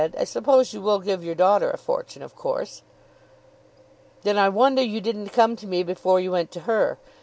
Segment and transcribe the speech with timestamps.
[0.17, 2.81] "I suppose you will give your daughter a fortune, of course."
[4.23, 6.97] "Then I wonder you didn't come to me before you went to her.